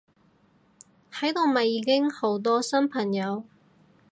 [1.13, 3.43] 喺度咪已經好多新朋友！